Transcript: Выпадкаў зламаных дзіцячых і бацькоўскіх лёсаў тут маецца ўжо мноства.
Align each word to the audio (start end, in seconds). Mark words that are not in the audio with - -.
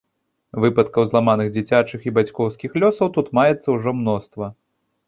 Выпадкаў 0.63 1.03
зламаных 1.11 1.51
дзіцячых 1.57 2.09
і 2.09 2.15
бацькоўскіх 2.17 2.71
лёсаў 2.85 3.07
тут 3.21 3.31
маецца 3.41 3.67
ўжо 3.79 3.97
мноства. 4.01 4.53